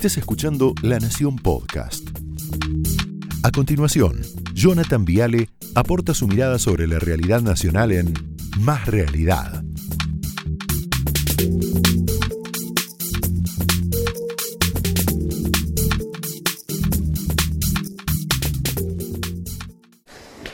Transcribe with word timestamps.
estés 0.00 0.16
escuchando 0.16 0.72
La 0.80 0.98
Nación 0.98 1.36
Podcast. 1.36 2.08
A 3.42 3.50
continuación, 3.50 4.22
Jonathan 4.54 5.04
Viale 5.04 5.50
aporta 5.74 6.14
su 6.14 6.26
mirada 6.26 6.58
sobre 6.58 6.86
la 6.86 6.98
realidad 6.98 7.42
nacional 7.42 7.92
en 7.92 8.14
Más 8.60 8.86
Realidad. 8.86 9.62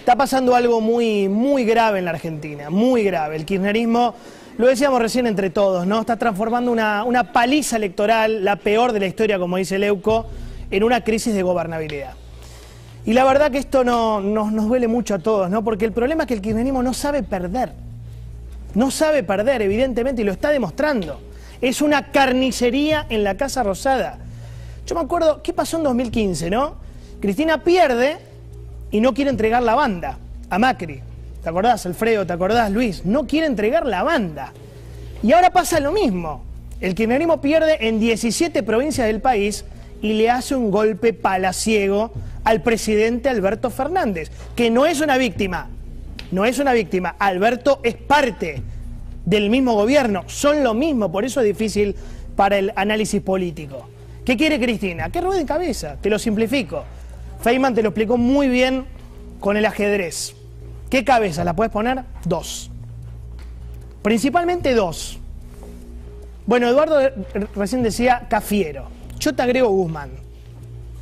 Está 0.01 0.17
pasando 0.17 0.57
algo 0.57 0.81
muy, 0.81 1.29
muy 1.29 1.65
grave 1.65 2.01
en 2.01 2.07
la 2.07 2.11
Argentina, 2.11 2.69
muy 2.69 3.05
grave. 3.05 3.37
El 3.37 3.45
kirchnerismo, 3.45 4.17
lo 4.59 4.67
decíamos 4.67 5.01
recién 5.01 5.27
entre 5.27 5.51
todos, 5.51 5.87
¿no? 5.87 6.01
Está 6.01 6.17
transformando 6.17 6.73
una, 6.73 7.05
una 7.05 7.33
paliza 7.33 7.77
electoral, 7.77 8.45
la 8.45 8.57
peor 8.57 8.93
de 8.93 9.01
la 9.01 9.07
historia, 9.07 9.39
como 9.39 9.57
dice 9.57 9.79
Leuco, 9.79 10.27
en 10.71 10.83
una 10.83 11.03
crisis 11.03 11.35
de 11.35 11.43
gobernabilidad. 11.43 12.15
Y 13.07 13.13
la 13.13 13.25
verdad 13.25 13.53
que 13.53 13.59
esto 13.59 13.85
no, 13.85 14.21
nos, 14.21 14.67
duele 14.67 14.89
mucho 14.89 15.15
a 15.15 15.21
todos, 15.21 15.49
¿no? 15.49 15.63
Porque 15.63 15.85
el 15.85 15.93
problema 15.93 16.25
es 16.25 16.27
que 16.27 16.35
el 16.35 16.41
kirchnerismo 16.41 16.83
no 16.83 16.93
sabe 16.93 17.23
perder. 17.23 17.73
No 18.75 18.91
sabe 18.91 19.23
perder, 19.23 19.63
evidentemente, 19.63 20.23
y 20.23 20.25
lo 20.25 20.33
está 20.33 20.51
demostrando. 20.51 21.21
Es 21.61 21.81
una 21.81 22.11
carnicería 22.11 23.07
en 23.09 23.23
la 23.23 23.37
Casa 23.37 23.63
Rosada. 23.63 24.19
Yo 24.87 24.97
me 24.97 25.03
acuerdo, 25.03 25.41
¿qué 25.41 25.53
pasó 25.53 25.77
en 25.77 25.85
2015, 25.85 26.51
no? 26.51 26.75
Cristina 27.21 27.63
pierde 27.63 28.19
y 28.91 29.01
no 29.01 29.15
quiere 29.15 29.31
entregar 29.31 29.63
la 29.63 29.77
banda 29.77 30.19
a 30.51 30.59
Macri. 30.59 31.01
¿Te 31.47 31.51
acordás, 31.51 31.87
Alfredo? 31.87 32.27
¿Te 32.27 32.33
acordás, 32.33 32.73
Luis? 32.73 33.05
No 33.05 33.29
quiere 33.29 33.47
entregar 33.47 33.87
la 33.87 34.03
banda. 34.03 34.53
Y 35.23 35.31
ahora 35.31 35.51
pasa 35.51 35.79
lo 35.79 35.93
mismo. 35.93 36.43
El 36.81 36.97
kirchnerismo 36.97 37.41
pierde 37.41 37.87
en 37.87 38.01
17 38.01 38.65
provincias 38.65 39.07
del 39.07 39.21
país 39.21 39.65
y 40.03 40.15
le 40.15 40.29
hace 40.29 40.57
un 40.57 40.73
golpe 40.73 41.13
palaciego 41.13 42.11
al 42.43 42.63
presidente 42.63 43.29
Alberto 43.29 43.71
Fernández, 43.71 44.33
que 44.57 44.71
no 44.71 44.87
es 44.87 45.01
una 45.01 45.19
víctima, 45.19 45.69
no 46.33 46.45
es 46.45 46.59
una 46.59 46.73
víctima. 46.73 47.15
Alberto 47.21 47.79
es 47.85 47.95
parte 47.95 48.61
del 49.25 49.49
mismo 49.49 49.75
gobierno, 49.75 50.25
son 50.27 50.65
lo 50.65 50.75
mismo, 50.75 51.13
por 51.13 51.25
eso 51.25 51.43
es 51.43 51.47
difícil 51.47 51.95
para 52.35 52.59
el 52.59 52.73
análisis 52.75 53.23
político. 53.23 53.89
¿Qué 54.25 54.37
quiere 54.37 54.59
Cristina? 54.59 55.11
Que 55.11 55.21
ruede 55.21 55.39
de 55.39 55.47
cabeza, 55.47 55.95
te 56.01 56.11
lo 56.11 56.19
simplifico. 56.19 56.83
Feynman 57.41 57.73
te 57.73 57.85
lo 57.85 57.91
explicó 57.91 58.17
muy 58.17 58.49
bien 58.49 58.85
con 59.39 59.57
el 59.57 59.65
ajedrez. 59.65 60.36
¿Qué 60.91 61.05
cabeza 61.05 61.45
la 61.45 61.55
puedes 61.55 61.73
poner? 61.73 62.03
Dos. 62.25 62.71
Principalmente 64.03 64.75
dos. 64.75 65.19
Bueno, 66.47 66.69
Eduardo 66.69 67.01
recién 67.57 67.83
decía 67.83 68.27
Cafiero. 68.29 68.87
Yo 69.19 69.35
te 69.35 69.43
agrego 69.43 69.69
Guzmán. 69.69 70.11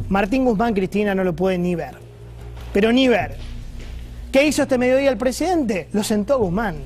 Martín 0.08 0.44
Guzmán, 0.44 0.74
Cristina 0.74 1.14
no 1.14 1.22
lo 1.22 1.36
puede 1.36 1.58
ni 1.58 1.74
ver. 1.74 1.96
Pero 2.72 2.92
ni 2.92 3.08
ver. 3.08 3.36
¿Qué 4.32 4.46
hizo 4.46 4.62
este 4.62 4.78
mediodía 4.78 5.10
el 5.10 5.18
presidente? 5.18 5.88
Lo 5.92 6.02
sentó 6.02 6.38
Guzmán. 6.38 6.76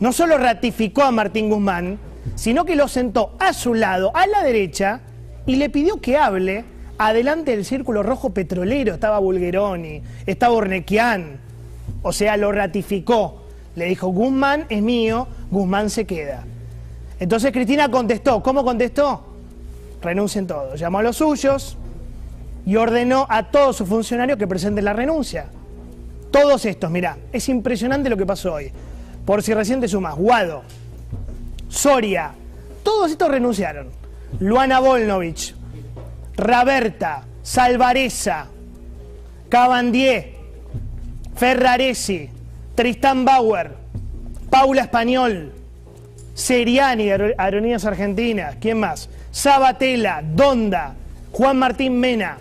No 0.00 0.12
solo 0.12 0.38
ratificó 0.38 1.02
a 1.02 1.10
Martín 1.10 1.50
Guzmán, 1.50 1.98
sino 2.34 2.64
que 2.64 2.76
lo 2.76 2.88
sentó 2.88 3.36
a 3.38 3.52
su 3.52 3.74
lado, 3.74 4.10
a 4.14 4.26
la 4.26 4.42
derecha, 4.42 5.00
y 5.46 5.56
le 5.56 5.70
pidió 5.70 6.00
que 6.00 6.16
hable 6.16 6.64
adelante 6.98 7.52
del 7.52 7.64
círculo 7.64 8.02
rojo 8.02 8.30
petrolero. 8.30 8.94
Estaba 8.94 9.18
Bulgeroni, 9.18 10.02
estaba 10.26 10.54
Ornequian. 10.54 11.40
O 12.02 12.12
sea, 12.12 12.36
lo 12.36 12.52
ratificó. 12.52 13.42
Le 13.74 13.86
dijo, 13.86 14.08
Guzmán 14.08 14.66
es 14.68 14.82
mío, 14.82 15.28
Guzmán 15.50 15.90
se 15.90 16.04
queda. 16.04 16.44
Entonces 17.20 17.52
Cristina 17.52 17.90
contestó. 17.90 18.42
¿Cómo 18.42 18.64
contestó? 18.64 19.24
Renuncien 20.00 20.46
todos. 20.46 20.78
Llamó 20.78 20.98
a 20.98 21.02
los 21.02 21.16
suyos 21.16 21.76
y 22.64 22.76
ordenó 22.76 23.26
a 23.28 23.50
todos 23.50 23.76
sus 23.76 23.88
funcionarios 23.88 24.38
que 24.38 24.46
presenten 24.46 24.84
la 24.84 24.92
renuncia. 24.92 25.46
Todos 26.30 26.64
estos, 26.64 26.90
mirá, 26.90 27.16
es 27.32 27.48
impresionante 27.48 28.10
lo 28.10 28.16
que 28.16 28.26
pasó 28.26 28.54
hoy. 28.54 28.70
Por 29.24 29.42
si 29.42 29.54
recién 29.54 29.80
te 29.80 29.88
sumas, 29.88 30.14
Guado, 30.16 30.62
Soria, 31.68 32.32
todos 32.82 33.10
estos 33.10 33.30
renunciaron. 33.30 33.88
Luana 34.40 34.80
Volnovich, 34.80 35.54
Raberta, 36.36 37.24
Salvareza, 37.42 38.46
Cabandier, 39.48 40.34
Ferraresi, 41.38 42.28
Tristán 42.74 43.24
Bauer, 43.24 43.70
Paula 44.50 44.82
Español, 44.82 45.52
Seriani, 46.34 47.10
Aerolíneas 47.10 47.84
Argentinas, 47.84 48.56
¿quién 48.60 48.80
más? 48.80 49.08
Sabatella, 49.30 50.20
Donda, 50.22 50.94
Juan 51.30 51.58
Martín 51.58 52.00
Mena, 52.00 52.38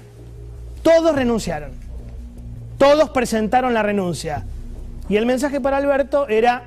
todos 0.81 1.15
renunciaron. 1.15 1.71
Todos 2.77 3.09
presentaron 3.11 3.73
la 3.73 3.83
renuncia. 3.83 4.45
Y 5.09 5.17
el 5.17 5.25
mensaje 5.25 5.61
para 5.61 5.77
Alberto 5.77 6.27
era, 6.27 6.63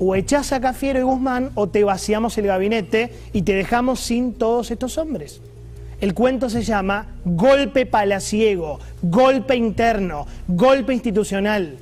o 0.00 0.14
echás 0.16 0.52
a 0.52 0.60
Cafiero 0.60 0.98
y 0.98 1.02
Guzmán 1.02 1.50
o 1.54 1.68
te 1.68 1.84
vaciamos 1.84 2.36
el 2.38 2.46
gabinete 2.46 3.12
y 3.32 3.42
te 3.42 3.54
dejamos 3.54 4.00
sin 4.00 4.34
todos 4.34 4.70
estos 4.70 4.98
hombres. 4.98 5.40
El 6.04 6.12
cuento 6.12 6.50
se 6.50 6.62
llama 6.62 7.06
golpe 7.24 7.86
palaciego, 7.86 8.78
golpe 9.00 9.56
interno, 9.56 10.26
golpe 10.46 10.92
institucional. 10.92 11.78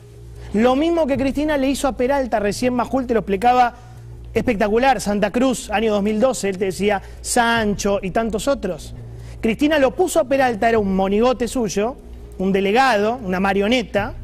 Lo 0.55 0.77
mismo 0.77 1.09
que 1.09 1.17
Cristina 1.17 1.57
le 1.57 1.69
hizo 1.69 1.89
a 1.89 1.97
Peralta, 1.97 2.39
recién 2.39 2.73
Majul 2.73 3.09
te 3.09 3.15
lo 3.15 3.21
explicaba 3.21 3.75
espectacular, 4.33 5.01
Santa 5.01 5.33
Cruz, 5.33 5.71
año 5.71 5.91
2012, 5.95 6.51
él 6.51 6.59
te 6.59 6.67
decía 6.67 7.03
Sancho 7.21 7.99
y 8.01 8.13
tantos 8.13 8.47
otros. 8.47 8.95
Cristina 9.41 9.81
lo 9.81 9.91
puso 9.91 10.21
a 10.21 10.25
Peralta, 10.25 10.69
era 10.69 10.79
un 10.79 10.95
monigote 10.95 11.49
suyo, 11.49 11.97
un 12.39 12.53
delegado, 12.53 13.19
una 13.25 13.41
marioneta, 13.41 14.15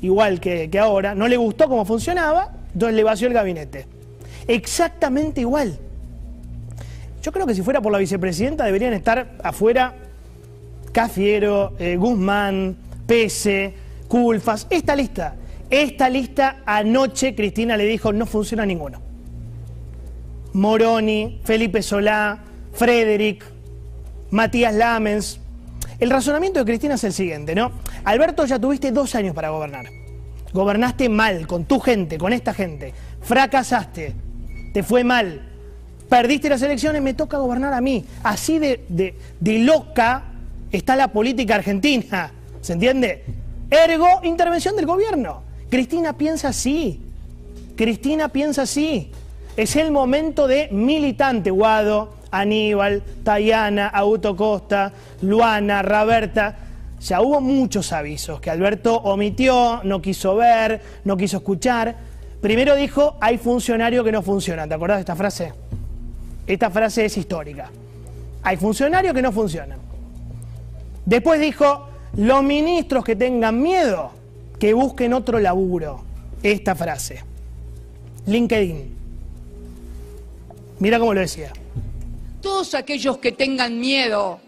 igual 0.00 0.40
que, 0.40 0.70
que 0.70 0.78
ahora, 0.78 1.14
no 1.14 1.28
le 1.28 1.36
gustó 1.36 1.68
cómo 1.68 1.84
funcionaba, 1.84 2.52
entonces 2.72 2.96
le 2.96 3.04
vació 3.04 3.28
el 3.28 3.34
gabinete. 3.34 3.86
Exactamente 4.48 5.42
igual. 5.42 5.78
Yo 7.24 7.32
creo 7.32 7.46
que 7.46 7.54
si 7.54 7.62
fuera 7.62 7.80
por 7.80 7.90
la 7.90 7.96
vicepresidenta 7.96 8.66
deberían 8.66 8.92
estar 8.92 9.38
afuera 9.42 9.94
Cafiero, 10.92 11.72
eh, 11.78 11.96
Guzmán, 11.96 12.76
Pese, 13.06 13.72
Culfas, 14.08 14.66
esta 14.68 14.94
lista. 14.94 15.34
Esta 15.70 16.10
lista 16.10 16.58
anoche 16.66 17.34
Cristina 17.34 17.78
le 17.78 17.86
dijo 17.86 18.12
no 18.12 18.26
funciona 18.26 18.66
ninguno. 18.66 19.00
Moroni, 20.52 21.40
Felipe 21.44 21.80
Solá, 21.80 22.40
Frederick, 22.74 23.42
Matías 24.30 24.74
Lamens. 24.74 25.40
El 25.98 26.10
razonamiento 26.10 26.58
de 26.58 26.66
Cristina 26.66 26.96
es 26.96 27.04
el 27.04 27.14
siguiente, 27.14 27.54
¿no? 27.54 27.72
Alberto, 28.04 28.44
ya 28.44 28.58
tuviste 28.58 28.92
dos 28.92 29.14
años 29.14 29.34
para 29.34 29.48
gobernar. 29.48 29.86
Gobernaste 30.52 31.08
mal, 31.08 31.46
con 31.46 31.64
tu 31.64 31.80
gente, 31.80 32.18
con 32.18 32.34
esta 32.34 32.52
gente. 32.52 32.92
Fracasaste, 33.22 34.12
te 34.74 34.82
fue 34.82 35.04
mal, 35.04 35.53
perdiste 36.08 36.48
las 36.48 36.62
elecciones, 36.62 37.02
me 37.02 37.14
toca 37.14 37.38
gobernar 37.38 37.72
a 37.72 37.80
mí. 37.80 38.04
Así 38.22 38.58
de, 38.58 39.14
loca 39.40 40.24
está 40.70 40.96
la 40.96 41.08
política 41.08 41.56
argentina, 41.56 42.30
¿se 42.60 42.74
entiende? 42.74 43.24
Ergo, 43.70 44.20
intervención 44.22 44.76
del 44.76 44.86
gobierno. 44.86 45.42
Cristina 45.70 46.12
piensa 46.12 46.48
así, 46.48 47.00
Cristina 47.76 48.28
piensa 48.28 48.62
así. 48.62 49.10
Es 49.56 49.76
el 49.76 49.90
momento 49.90 50.46
de 50.46 50.68
militante, 50.72 51.50
Guado, 51.50 52.14
Aníbal, 52.30 53.02
Tayana, 53.22 53.86
Auto 53.88 54.36
Costa, 54.36 54.92
Luana, 55.22 55.82
Raberta. 55.82 56.56
Ya 57.00 57.20
hubo 57.20 57.40
muchos 57.40 57.92
avisos 57.92 58.40
que 58.40 58.50
Alberto 58.50 58.96
omitió, 58.96 59.80
no 59.84 60.00
quiso 60.02 60.34
ver, 60.36 60.80
no 61.04 61.16
quiso 61.16 61.36
escuchar. 61.36 61.94
Primero 62.40 62.74
dijo, 62.74 63.16
hay 63.20 63.38
funcionarios 63.38 64.04
que 64.04 64.12
no 64.12 64.22
funcionan. 64.22 64.68
¿Te 64.68 64.74
acordás 64.74 64.98
de 64.98 65.00
esta 65.00 65.16
frase? 65.16 65.52
Esta 66.46 66.70
frase 66.70 67.04
es 67.06 67.16
histórica. 67.16 67.70
Hay 68.42 68.56
funcionarios 68.56 69.14
que 69.14 69.22
no 69.22 69.32
funcionan. 69.32 69.78
Después 71.06 71.40
dijo, 71.40 71.88
los 72.16 72.42
ministros 72.42 73.04
que 73.04 73.16
tengan 73.16 73.60
miedo, 73.60 74.10
que 74.58 74.74
busquen 74.74 75.12
otro 75.14 75.38
laburo. 75.38 76.04
Esta 76.42 76.74
frase. 76.74 77.24
LinkedIn. 78.26 78.94
Mira 80.78 80.98
cómo 80.98 81.14
lo 81.14 81.20
decía. 81.20 81.52
Todos 82.40 82.74
aquellos 82.74 83.18
que 83.18 83.32
tengan 83.32 83.80
miedo 83.80 84.40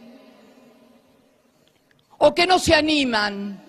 o 2.19 2.35
que 2.35 2.47
no 2.47 2.59
se 2.59 2.75
animan, 2.75 3.62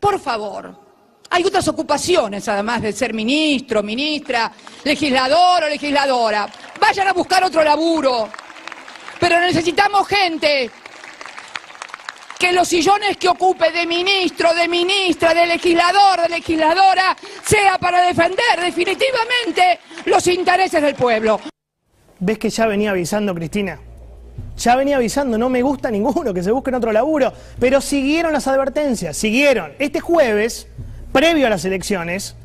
por 0.00 0.18
favor, 0.18 0.87
hay 1.30 1.44
otras 1.44 1.66
ocupaciones 1.68 2.48
además 2.48 2.82
de 2.82 2.92
ser 2.92 3.12
ministro, 3.14 3.82
ministra, 3.82 4.50
legislador 4.84 5.64
o 5.64 5.68
legisladora 5.68 6.48
vayan 6.80 7.08
a 7.08 7.12
buscar 7.12 7.44
otro 7.44 7.62
laburo. 7.62 8.28
Pero 9.20 9.40
necesitamos 9.40 10.06
gente 10.06 10.70
que 12.38 12.52
los 12.52 12.68
sillones 12.68 13.16
que 13.16 13.28
ocupe 13.28 13.72
de 13.72 13.84
ministro, 13.84 14.54
de 14.54 14.68
ministra, 14.68 15.34
de 15.34 15.46
legislador, 15.46 16.22
de 16.22 16.28
legisladora, 16.28 17.16
sea 17.44 17.78
para 17.78 18.00
defender 18.02 18.60
definitivamente 18.62 19.80
los 20.04 20.26
intereses 20.28 20.80
del 20.80 20.94
pueblo. 20.94 21.40
¿Ves 22.20 22.38
que 22.38 22.50
ya 22.50 22.66
venía 22.66 22.90
avisando 22.90 23.34
Cristina? 23.34 23.80
Ya 24.56 24.76
venía 24.76 24.96
avisando, 24.96 25.36
no 25.36 25.48
me 25.48 25.62
gusta 25.62 25.90
ninguno, 25.90 26.32
que 26.32 26.42
se 26.42 26.50
busquen 26.50 26.74
otro 26.74 26.92
laburo. 26.92 27.32
Pero 27.58 27.80
siguieron 27.80 28.32
las 28.32 28.46
advertencias, 28.46 29.16
siguieron. 29.16 29.72
Este 29.78 30.00
jueves, 30.00 30.68
previo 31.12 31.46
a 31.46 31.50
las 31.50 31.64
elecciones, 31.64 32.36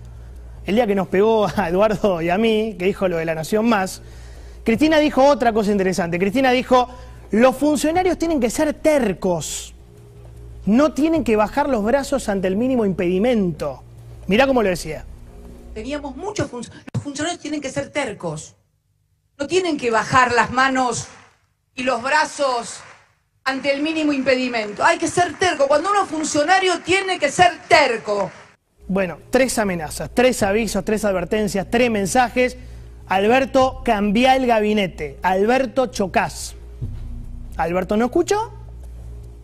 el 0.65 0.75
día 0.75 0.87
que 0.87 0.95
nos 0.95 1.07
pegó 1.07 1.47
a 1.55 1.69
Eduardo 1.69 2.21
y 2.21 2.29
a 2.29 2.37
mí, 2.37 2.75
que 2.77 2.85
dijo 2.85 3.07
lo 3.07 3.17
de 3.17 3.25
la 3.25 3.35
Nación 3.35 3.67
Más, 3.67 4.01
Cristina 4.63 4.99
dijo 4.99 5.25
otra 5.25 5.51
cosa 5.51 5.71
interesante. 5.71 6.17
Cristina 6.17 6.51
dijo, 6.51 6.87
los 7.31 7.55
funcionarios 7.57 8.17
tienen 8.17 8.39
que 8.39 8.49
ser 8.49 8.73
tercos, 8.73 9.73
no 10.65 10.93
tienen 10.93 11.23
que 11.23 11.35
bajar 11.35 11.67
los 11.67 11.83
brazos 11.83 12.29
ante 12.29 12.47
el 12.47 12.55
mínimo 12.55 12.85
impedimento. 12.85 13.83
Mirá 14.27 14.47
cómo 14.47 14.63
lo 14.63 14.69
decía. 14.69 15.05
Teníamos 15.73 16.15
muchos 16.15 16.49
funcionarios. 16.49 16.87
Los 16.93 17.03
funcionarios 17.03 17.41
tienen 17.41 17.59
que 17.59 17.69
ser 17.69 17.91
tercos. 17.91 18.55
No 19.37 19.47
tienen 19.47 19.77
que 19.77 19.91
bajar 19.91 20.31
las 20.31 20.51
manos 20.51 21.07
y 21.75 21.83
los 21.83 22.01
brazos 22.01 22.79
ante 23.43 23.73
el 23.73 23.81
mínimo 23.81 24.13
impedimento. 24.13 24.85
Hay 24.85 24.97
que 24.97 25.07
ser 25.07 25.37
terco. 25.37 25.67
Cuando 25.67 25.89
uno 25.91 26.05
funcionario 26.05 26.79
tiene 26.79 27.19
que 27.19 27.29
ser 27.29 27.51
terco. 27.67 28.31
Bueno, 28.87 29.17
tres 29.29 29.57
amenazas, 29.59 30.09
tres 30.13 30.43
avisos, 30.43 30.83
tres 30.83 31.05
advertencias, 31.05 31.67
tres 31.69 31.89
mensajes. 31.89 32.57
Alberto, 33.07 33.81
cambia 33.83 34.35
el 34.35 34.45
gabinete. 34.45 35.17
Alberto, 35.21 35.87
chocás. 35.87 36.55
Alberto 37.57 37.97
no 37.97 38.05
escuchó 38.05 38.51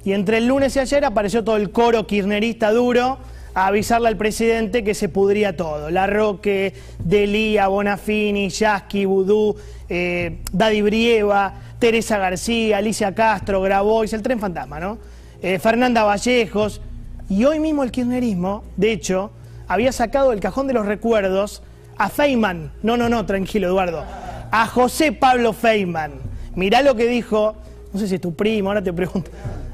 y 0.03 0.13
entre 0.13 0.37
el 0.37 0.47
lunes 0.47 0.75
y 0.75 0.79
ayer 0.79 1.05
apareció 1.05 1.43
todo 1.43 1.57
el 1.57 1.71
coro 1.71 2.07
kirchnerista 2.07 2.71
duro 2.71 3.17
a 3.53 3.67
avisarle 3.67 4.07
al 4.07 4.17
presidente 4.17 4.83
que 4.83 4.93
se 4.93 5.09
pudría 5.09 5.55
todo. 5.55 5.89
La 5.89 6.07
Roque, 6.07 6.73
Delía, 6.99 7.67
Bonafini, 7.67 8.49
Yasky, 8.49 9.05
Vudú, 9.05 9.55
eh, 9.89 10.39
Daddy 10.51 10.81
Brieva, 10.81 11.53
Teresa 11.79 12.17
García, 12.17 12.77
Alicia 12.77 13.13
Castro, 13.13 13.61
Grabois, 13.61 14.13
el 14.13 14.21
tren 14.21 14.39
fantasma, 14.39 14.79
¿no? 14.79 14.97
Eh, 15.41 15.59
Fernanda 15.59 16.03
Vallejos. 16.03 16.81
Y 17.29 17.45
hoy 17.45 17.59
mismo 17.59 17.83
el 17.83 17.91
kirchnerismo, 17.91 18.63
de 18.75 18.91
hecho, 18.91 19.31
había 19.67 19.91
sacado 19.91 20.31
del 20.31 20.39
cajón 20.39 20.67
de 20.67 20.73
los 20.73 20.85
recuerdos 20.85 21.61
a 21.97 22.09
Feynman. 22.09 22.71
No, 22.81 22.97
no, 22.97 23.07
no, 23.07 23.25
tranquilo, 23.25 23.67
Eduardo. 23.67 24.03
A 24.51 24.65
José 24.65 25.11
Pablo 25.11 25.53
Feynman. 25.53 26.13
Mirá 26.55 26.81
lo 26.81 26.95
que 26.95 27.05
dijo, 27.07 27.55
no 27.93 27.99
sé 27.99 28.07
si 28.07 28.15
es 28.15 28.21
tu 28.21 28.33
primo, 28.33 28.69
ahora 28.69 28.81
te 28.81 28.91
pregunto. 28.91 29.29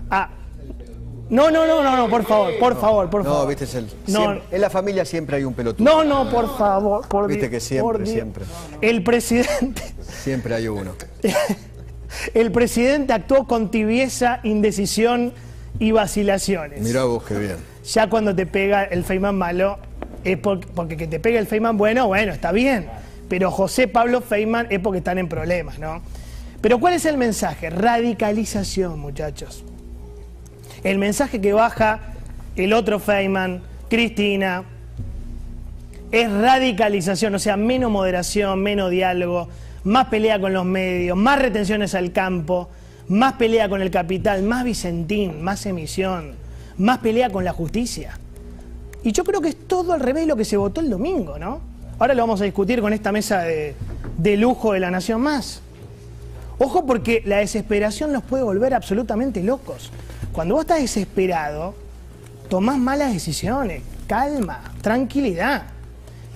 Ah, 0.09 0.29
no, 1.29 1.49
no, 1.49 1.65
no, 1.65 1.81
no, 1.81 1.95
no, 1.95 2.09
por 2.09 2.23
favor, 2.25 2.53
por 2.59 2.79
favor, 2.79 3.09
por 3.09 3.23
favor. 3.23 3.39
No, 3.43 3.47
viste, 3.47 3.63
es 3.63 3.73
el, 3.75 3.87
No. 4.07 4.33
en 4.51 4.61
la 4.61 4.69
familia 4.69 5.05
siempre 5.05 5.37
hay 5.37 5.43
un 5.43 5.53
pelotudo. 5.53 5.83
No, 5.83 6.03
no, 6.03 6.29
por 6.29 6.57
favor, 6.57 7.07
por 7.07 7.27
Viste 7.27 7.49
que 7.49 7.59
siempre, 7.59 7.99
por 7.99 8.07
siempre. 8.07 8.43
El 8.81 9.01
presidente, 9.01 9.81
Siempre 10.01 10.55
hay 10.55 10.67
uno. 10.67 10.91
el 12.33 12.51
presidente 12.51 13.13
actuó 13.13 13.47
con 13.47 13.71
tibieza, 13.71 14.39
indecisión 14.43 15.33
y 15.79 15.91
vacilaciones. 15.91 16.81
Mirá 16.81 17.03
vos 17.03 17.23
qué 17.23 17.37
bien. 17.37 17.57
Ya 17.85 18.09
cuando 18.09 18.35
te 18.35 18.45
pega 18.45 18.83
el 18.83 19.03
Feynman 19.03 19.35
malo, 19.35 19.77
es 20.23 20.37
porque, 20.37 20.67
porque 20.73 20.97
que 20.97 21.07
te 21.07 21.19
pegue 21.19 21.37
el 21.37 21.47
Feynman 21.47 21.77
bueno, 21.77 22.07
bueno, 22.07 22.33
está 22.33 22.51
bien. 22.51 22.87
Pero 23.29 23.51
José 23.51 23.87
Pablo 23.87 24.21
Feynman 24.21 24.67
es 24.69 24.79
porque 24.79 24.99
están 24.99 25.17
en 25.17 25.27
problemas, 25.27 25.79
¿no? 25.79 26.01
Pero 26.61 26.79
¿cuál 26.79 26.93
es 26.93 27.05
el 27.05 27.17
mensaje? 27.17 27.69
Radicalización, 27.69 28.99
muchachos. 28.99 29.63
El 30.83 30.97
mensaje 30.97 31.41
que 31.41 31.53
baja 31.53 31.99
el 32.55 32.73
otro 32.73 32.99
Feynman, 32.99 33.61
Cristina, 33.89 34.63
es 36.11 36.31
radicalización, 36.31 37.35
o 37.35 37.39
sea, 37.39 37.57
menos 37.57 37.91
moderación, 37.91 38.61
menos 38.61 38.89
diálogo, 38.89 39.49
más 39.83 40.07
pelea 40.07 40.39
con 40.39 40.53
los 40.53 40.65
medios, 40.65 41.17
más 41.17 41.39
retenciones 41.39 41.93
al 41.95 42.11
campo, 42.11 42.69
más 43.07 43.33
pelea 43.33 43.69
con 43.69 43.81
el 43.81 43.91
capital, 43.91 44.43
más 44.43 44.63
Vicentín, 44.63 45.43
más 45.43 45.65
emisión, 45.65 46.33
más 46.77 46.99
pelea 46.99 47.29
con 47.29 47.43
la 47.43 47.53
justicia. 47.53 48.17
Y 49.03 49.11
yo 49.11 49.23
creo 49.23 49.41
que 49.41 49.49
es 49.49 49.67
todo 49.67 49.93
al 49.93 49.99
revés 49.99 50.25
lo 50.27 50.35
que 50.35 50.45
se 50.45 50.57
votó 50.57 50.81
el 50.81 50.89
domingo, 50.89 51.37
¿no? 51.37 51.61
Ahora 51.99 52.13
lo 52.13 52.23
vamos 52.23 52.41
a 52.41 52.45
discutir 52.45 52.81
con 52.81 52.91
esta 52.91 53.11
mesa 53.11 53.41
de, 53.41 53.75
lujo 54.37 54.73
de 54.73 54.79
la 54.79 54.91
Nación 54.91 55.21
Más. 55.21 55.61
Ojo 56.57 56.85
porque 56.85 57.21
la 57.25 57.37
desesperación 57.37 58.11
los 58.11 58.23
puede 58.23 58.43
volver 58.43 58.73
absolutamente 58.73 59.43
locos. 59.43 59.91
Cuando 60.33 60.55
vos 60.55 60.63
estás 60.63 60.79
desesperado, 60.79 61.75
tomás 62.49 62.77
malas 62.77 63.13
decisiones. 63.13 63.83
Calma, 64.07 64.73
tranquilidad. 64.81 65.63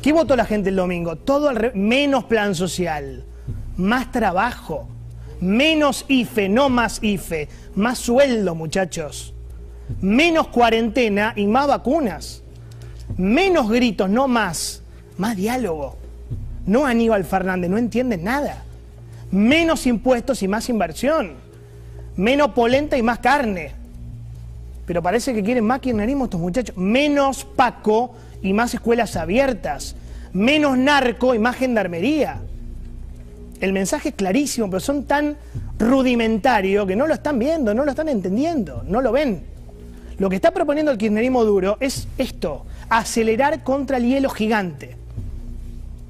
¿Qué 0.01 0.13
votó 0.13 0.36
la 0.36 0.45
gente 0.45 0.69
el 0.69 0.75
domingo? 0.75 1.15
Todo 1.18 1.50
al 1.50 1.74
menos 1.74 2.25
plan 2.25 2.56
social, 2.56 3.25
más 3.75 4.12
trabajo, 4.12 4.88
menos 5.41 6.06
IFE, 6.07 6.50
no 6.50 6.69
más 6.69 7.00
IFE, 7.01 7.47
más 7.75 8.00
sueldo, 8.00 8.56
muchachos. 8.56 9.33
Menos 10.01 10.47
cuarentena 10.50 11.33
y 11.36 11.47
más 11.47 11.68
vacunas. 11.68 12.44
Menos 13.18 13.69
gritos, 13.69 14.09
no 14.09 14.27
más. 14.27 14.83
Más 15.18 15.36
diálogo. 15.36 15.97
No 16.65 16.86
Aníbal 16.86 17.25
Fernández, 17.25 17.69
no 17.69 17.77
entienden 17.77 18.24
nada. 18.24 18.63
Menos 19.31 19.88
impuestos 19.88 20.44
y 20.44 20.47
más 20.47 20.69
inversión. 20.69 21.33
Menos 22.15 22.51
polenta 22.51 22.97
y 22.97 23.01
más 23.01 23.19
carne. 23.19 23.74
Pero 24.86 25.01
parece 25.01 25.33
que 25.33 25.44
quieren 25.44 25.65
más 25.65 25.80
kirchnerismo 25.80 26.25
estos 26.25 26.39
muchachos. 26.39 26.75
Menos 26.77 27.45
Paco 27.45 28.15
y 28.41 28.53
más 28.53 28.74
escuelas 28.74 29.15
abiertas. 29.15 29.95
Menos 30.33 30.77
narco 30.77 31.33
y 31.33 31.39
más 31.39 31.56
gendarmería. 31.56 32.41
El 33.59 33.73
mensaje 33.73 34.09
es 34.09 34.15
clarísimo, 34.15 34.69
pero 34.69 34.79
son 34.79 35.03
tan 35.03 35.38
rudimentarios 35.77 36.88
que 36.88 36.95
no 36.95 37.07
lo 37.07 37.13
están 37.13 37.39
viendo, 37.39 37.73
no 37.73 37.83
lo 37.83 37.91
están 37.91 38.09
entendiendo, 38.09 38.83
no 38.88 39.01
lo 39.01 39.11
ven. 39.11 39.44
Lo 40.17 40.29
que 40.29 40.35
está 40.35 40.51
proponiendo 40.51 40.91
el 40.91 40.97
kirchnerismo 40.97 41.44
duro 41.45 41.77
es 41.79 42.07
esto, 42.17 42.65
acelerar 42.89 43.63
contra 43.63 43.97
el 43.97 44.06
hielo 44.06 44.29
gigante. 44.29 44.95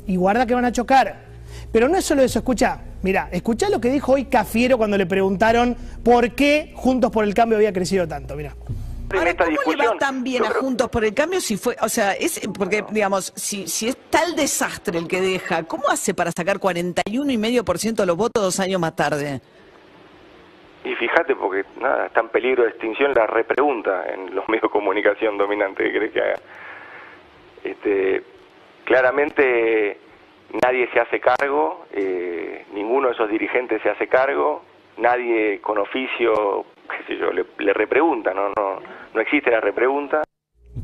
Y 0.07 0.16
guarda 0.16 0.46
que 0.46 0.56
van 0.56 0.66
a 0.66 0.72
chocar. 0.72 1.30
Pero 1.72 1.88
no 1.88 1.98
es 1.98 2.06
solo 2.06 2.24
eso, 2.24 2.40
escucha, 2.40 2.80
mira, 3.04 3.30
escucha 3.31 3.69
lo 3.69 3.80
que 3.80 3.92
dijo 3.92 4.13
hoy 4.13 4.25
Cafiero 4.25 4.78
cuando 4.78 4.98
le 4.98 5.06
preguntaron 5.06 5.75
por 6.04 6.31
qué 6.34 6.74
Juntos 6.75 7.12
por 7.12 7.24
el 7.24 7.34
Cambio 7.36 7.57
había 7.57 7.74
crecido 7.74 8.07
tanto, 8.07 8.36
mira. 8.36 8.56
En 9.12 9.20
Ahora, 9.20 9.32
esta 9.32 9.46
¿cómo 9.46 9.56
le 9.56 9.66
discusión. 9.66 9.94
va 9.96 9.98
tan 9.98 10.24
bien 10.24 10.46
a 10.46 10.50
Juntos 10.52 10.90
por 10.90 11.04
el 11.06 11.14
Cambio 11.14 11.42
si 11.42 11.58
fue, 11.58 11.76
o 11.82 11.90
sea, 11.90 12.14
es 12.14 12.40
porque, 12.58 12.84
digamos, 12.92 13.34
si, 13.36 13.68
si 13.68 13.88
es 13.88 13.98
tal 14.10 14.36
desastre 14.36 14.98
el 14.98 15.08
que 15.08 15.22
deja, 15.22 15.64
¿cómo 15.64 15.90
hace 15.90 16.14
para 16.14 16.32
sacar 16.32 16.58
41,5% 16.58 17.96
de 17.96 18.06
los 18.06 18.18
votos 18.18 18.44
dos 18.44 18.60
años 18.60 18.80
más 18.80 18.96
tarde? 18.96 19.42
Y 20.83 20.95
fíjate, 20.95 21.36
porque 21.36 21.66
nada, 21.80 22.07
está 22.07 22.22
en 22.22 22.30
peligro 22.30 22.64
de 22.64 22.69
extinción 22.69 23.14
la 23.14 23.28
repregunta 23.28 24.06
en 24.14 24.33
los 24.33 24.48
medios 24.48 24.64
de 24.64 24.69
comunicación 24.69 25.38
dominante 25.38 25.83
que 25.83 25.92
crees 25.92 26.14
que 26.14 26.22
haga. 26.22 26.40
Este, 27.64 28.24
claramente 28.86 30.00
nadie 30.64 30.90
se 30.92 31.00
hace 31.00 31.19
cargo, 31.19 31.86
eh, 31.92 32.66
ninguno 32.74 33.10
de 33.10 33.14
esos 33.14 33.30
dirigentes 33.30 33.81
se 33.81 33.90
hace 33.90 34.07
cargo, 34.07 34.64
nadie 34.98 35.60
con 35.62 35.78
oficio, 35.78 36.66
yo, 37.19 37.31
le, 37.31 37.74
repregunta, 37.74 38.34
¿no? 38.34 38.50
No, 38.50 38.80
no 39.14 39.22
existe 39.22 39.52
la 39.52 39.62
repregunta. 39.62 40.24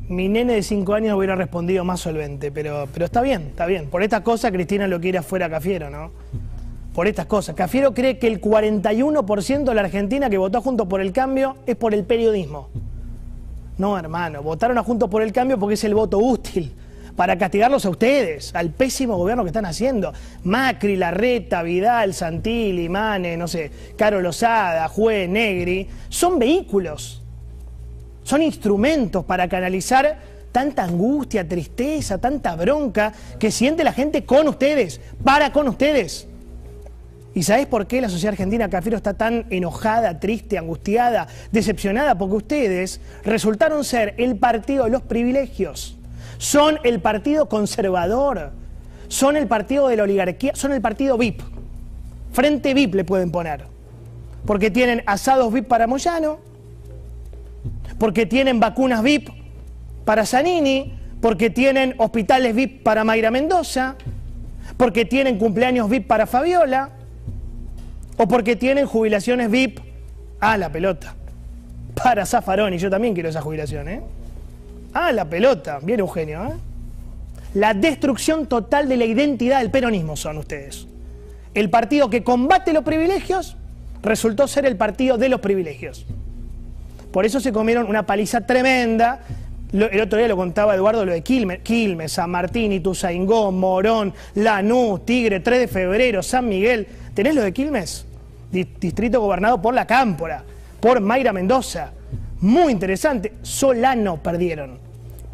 Mi 0.09 0.27
nene 0.27 0.53
de 0.53 0.63
5 0.63 0.93
años 0.93 1.17
hubiera 1.17 1.35
respondido 1.35 1.83
más 1.83 2.01
solvente, 2.01 2.51
pero, 2.51 2.87
pero 2.93 3.05
está 3.05 3.21
bien, 3.21 3.47
está 3.49 3.65
bien. 3.65 3.89
Por 3.89 4.03
estas 4.03 4.21
cosas 4.21 4.51
Cristina 4.51 4.87
lo 4.87 4.99
quiere 4.99 5.17
afuera 5.17 5.47
a 5.47 5.49
Cafiero, 5.49 5.89
¿no? 5.89 6.11
Por 6.93 7.07
estas 7.07 7.25
cosas. 7.25 7.55
Cafiero 7.55 7.93
cree 7.93 8.19
que 8.19 8.27
el 8.27 8.41
41% 8.41 9.63
de 9.63 9.73
la 9.73 9.81
Argentina 9.81 10.29
que 10.29 10.37
votó 10.37 10.61
Juntos 10.61 10.87
por 10.87 11.01
el 11.01 11.11
Cambio 11.11 11.57
es 11.65 11.75
por 11.75 11.93
el 11.93 12.05
periodismo. 12.05 12.69
No, 13.77 13.97
hermano, 13.97 14.41
votaron 14.41 14.77
a 14.77 14.83
Juntos 14.83 15.09
por 15.09 15.21
el 15.21 15.33
Cambio 15.33 15.59
porque 15.59 15.73
es 15.73 15.83
el 15.83 15.95
voto 15.95 16.17
útil 16.19 16.73
para 17.15 17.37
castigarlos 17.37 17.85
a 17.85 17.89
ustedes, 17.89 18.53
al 18.55 18.71
pésimo 18.71 19.17
gobierno 19.17 19.43
que 19.43 19.49
están 19.49 19.65
haciendo. 19.65 20.13
Macri, 20.43 20.95
Larreta, 20.95 21.63
Vidal, 21.63 22.13
Santilli, 22.13 22.89
Mane, 22.89 23.37
no 23.37 23.47
sé, 23.47 23.71
Caro 23.97 24.21
Lozada, 24.21 24.87
Jue, 24.87 25.27
Negri, 25.27 25.87
son 26.09 26.39
vehículos 26.39 27.21
son 28.25 28.41
instrumentos 28.41 29.23
para 29.23 29.47
canalizar 29.47 30.17
tanta 30.51 30.83
angustia, 30.83 31.47
tristeza, 31.47 32.17
tanta 32.17 32.55
bronca 32.55 33.13
que 33.39 33.51
siente 33.51 33.83
la 33.83 33.93
gente 33.93 34.25
con 34.25 34.47
ustedes, 34.47 34.99
para 35.23 35.53
con 35.53 35.67
ustedes. 35.67 36.27
¿Y 37.35 37.43
sabés 37.43 37.67
por 37.67 37.85
qué 37.85 38.01
la 38.01 38.09
sociedad 38.09 38.31
argentina, 38.31 38.69
Cafiero, 38.69 38.97
está 38.97 39.13
tan 39.13 39.45
enojada, 39.49 40.19
triste, 40.19 40.57
angustiada, 40.57 41.27
decepcionada? 41.51 42.17
Porque 42.17 42.35
ustedes 42.35 42.99
resultaron 43.23 43.83
ser 43.83 44.15
el 44.17 44.37
partido 44.37 44.85
de 44.85 44.89
los 44.89 45.03
privilegios. 45.03 45.94
Son 46.37 46.79
el 46.83 46.99
partido 46.99 47.47
conservador. 47.47 48.51
Son 49.07 49.37
el 49.37 49.47
partido 49.47 49.87
de 49.87 49.95
la 49.95 50.03
oligarquía. 50.03 50.55
Son 50.55 50.71
el 50.71 50.81
partido 50.81 51.17
VIP. 51.17 51.41
Frente 52.31 52.73
VIP 52.73 52.95
le 52.95 53.03
pueden 53.05 53.31
poner. 53.31 53.65
Porque 54.45 54.69
tienen 54.69 55.03
asados 55.05 55.51
VIP 55.53 55.67
para 55.67 55.87
Moyano, 55.87 56.39
porque 57.97 58.25
tienen 58.25 58.59
vacunas 58.59 59.01
VIP 59.01 59.29
para 60.03 60.25
Zanini, 60.25 60.93
porque 61.21 61.49
tienen 61.49 61.95
hospitales 61.97 62.53
VIP 62.53 62.83
para 62.83 63.03
Mayra 63.03 63.31
Mendoza, 63.31 63.95
porque 64.77 65.05
tienen 65.05 65.37
cumpleaños 65.37 65.89
VIP 65.89 66.07
para 66.07 66.27
Fabiola. 66.27 66.89
o 68.17 68.27
porque 68.27 68.55
tienen 68.55 68.85
jubilaciones 68.85 69.49
VIP. 69.49 69.79
Ah, 70.39 70.57
la 70.57 70.69
pelota. 70.69 71.15
Para 71.95 72.25
Zafaroni, 72.25 72.77
yo 72.77 72.89
también 72.89 73.13
quiero 73.13 73.29
esa 73.29 73.41
jubilación, 73.41 73.87
¿eh? 73.89 74.01
Ah, 74.97 75.11
la 75.11 75.25
pelota. 75.25 75.79
Bien, 75.81 75.99
Eugenio, 75.99 76.45
¿eh? 76.45 76.53
La 77.53 77.73
destrucción 77.73 78.47
total 78.47 78.87
de 78.87 78.95
la 78.95 79.03
identidad 79.03 79.59
del 79.59 79.69
peronismo 79.69 80.15
son 80.15 80.37
ustedes. 80.37 80.87
El 81.53 81.69
partido 81.69 82.09
que 82.09 82.23
combate 82.23 82.71
los 82.71 82.85
privilegios 82.85 83.57
resultó 84.01 84.47
ser 84.47 84.65
el 84.65 84.77
partido 84.77 85.17
de 85.17 85.27
los 85.27 85.41
privilegios. 85.41 86.05
Por 87.11 87.25
eso 87.25 87.41
se 87.41 87.51
comieron 87.51 87.87
una 87.87 88.05
paliza 88.05 88.47
tremenda. 88.47 89.19
El 89.73 89.99
otro 89.99 90.17
día 90.17 90.29
lo 90.29 90.37
contaba 90.37 90.75
Eduardo, 90.75 91.05
lo 91.05 91.11
de 91.11 91.21
Quilmes, 91.23 92.13
San 92.13 92.31
Martín, 92.31 92.71
Ituzaingó, 92.71 93.51
Morón, 93.51 94.13
Lanús, 94.35 95.05
Tigre, 95.05 95.41
3 95.41 95.59
de 95.59 95.67
febrero, 95.67 96.23
San 96.23 96.47
Miguel. 96.47 96.87
¿Tenés 97.13 97.35
lo 97.35 97.41
de 97.41 97.51
Quilmes? 97.51 98.05
Distrito 98.49 99.19
gobernado 99.19 99.61
por 99.61 99.73
la 99.73 99.85
Cámpora, 99.85 100.41
por 100.79 101.01
Mayra 101.01 101.33
Mendoza. 101.33 101.91
Muy 102.39 102.71
interesante. 102.71 103.33
Solano 103.41 104.23
perdieron. 104.23 104.84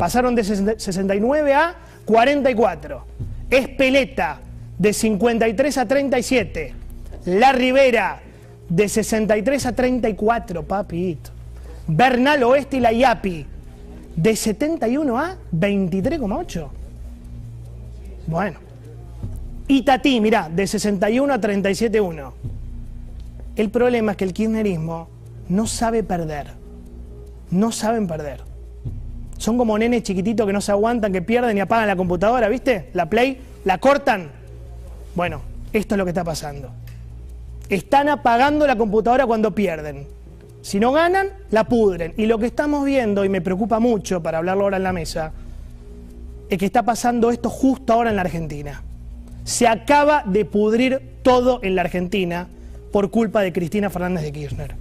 Pasaron 0.02 0.34
de 0.34 0.44
69 0.44 1.54
a 1.54 1.76
44. 2.06 3.06
Espeleta, 3.52 4.40
de 4.80 4.94
53 4.94 5.78
a 5.78 5.88
37. 5.88 6.74
La 7.26 7.52
Ribera, 7.52 8.20
de 8.68 8.90
63 8.90 9.64
a 9.68 9.74
34, 9.74 10.64
papito. 10.64 11.30
Bernal 11.86 12.42
Oeste 12.42 12.78
y 12.78 12.80
la 12.80 12.92
IAPI, 12.92 13.46
de 14.16 14.36
71 14.36 15.20
a 15.20 15.38
23,8. 15.54 16.68
Bueno. 18.26 18.60
Itatí, 19.68 20.20
mirá, 20.20 20.50
de 20.50 20.66
61 20.66 21.32
a 21.32 21.40
37,1. 21.40 22.32
El 23.56 23.70
problema 23.70 24.14
es 24.14 24.18
que 24.18 24.24
el 24.24 24.34
kirchnerismo 24.34 25.10
no 25.48 25.68
sabe 25.68 26.02
perder. 26.02 26.48
No 27.52 27.72
saben 27.72 28.08
perder. 28.08 28.51
Son 29.42 29.58
como 29.58 29.76
nenes 29.76 30.04
chiquititos 30.04 30.46
que 30.46 30.54
no 30.54 30.62
se 30.62 30.72
aguantan, 30.72 31.12
que 31.12 31.24
pierden 31.24 31.58
y 31.58 31.62
apagan 31.62 31.88
la 31.88 31.96
computadora, 31.96 32.48
¿viste? 32.48 32.92
La 32.94 33.10
play, 33.10 33.42
la 33.66 33.80
cortan. 33.80 34.30
Bueno, 35.16 35.42
esto 35.74 35.96
es 35.96 35.98
lo 35.98 36.06
que 36.06 36.12
está 36.12 36.24
pasando. 36.24 36.70
Están 37.68 38.10
apagando 38.10 38.68
la 38.68 38.76
computadora 38.76 39.26
cuando 39.26 39.56
pierden. 39.56 40.06
Si 40.62 40.80
no 40.80 40.92
ganan, 40.92 41.30
la 41.50 41.64
pudren. 41.64 42.14
Y 42.18 42.28
lo 42.28 42.38
que 42.38 42.46
estamos 42.46 42.86
viendo, 42.86 43.26
y 43.26 43.30
me 43.30 43.42
preocupa 43.42 43.80
mucho 43.80 44.22
para 44.22 44.38
hablarlo 44.38 44.66
ahora 44.66 44.78
en 44.78 44.84
la 44.84 44.94
mesa, 44.94 45.34
es 46.48 46.60
que 46.60 46.68
está 46.68 46.84
pasando 46.84 47.32
esto 47.32 47.50
justo 47.50 47.94
ahora 47.94 48.12
en 48.12 48.18
la 48.18 48.22
Argentina. 48.22 48.84
Se 49.44 49.68
acaba 49.68 50.22
de 50.24 50.46
pudrir 50.46 51.18
todo 51.24 51.62
en 51.64 51.74
la 51.74 51.82
Argentina 51.82 52.48
por 52.92 53.10
culpa 53.10 53.42
de 53.42 53.52
Cristina 53.52 53.90
Fernández 53.90 54.22
de 54.22 54.34
Kirchner. 54.34 54.81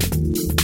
thank 0.00 0.60
you 0.60 0.63